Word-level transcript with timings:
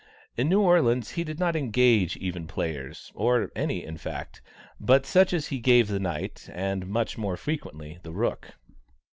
In 0.35 0.49
New 0.49 0.61
Orleans, 0.61 1.11
he 1.11 1.23
did 1.23 1.39
not 1.39 1.55
engage 1.55 2.17
even 2.17 2.47
players, 2.47 3.11
or 3.13 3.51
any, 3.55 3.83
in 3.83 3.97
fact, 3.97 4.41
but 4.79 5.05
such 5.05 5.31
as 5.31 5.49
he 5.49 5.59
gave 5.59 5.89
the 5.89 5.99
knight, 5.99 6.49
and 6.53 6.87
much 6.87 7.19
more 7.19 7.37
frequently, 7.37 7.99
the 8.01 8.11
rook. 8.11 8.55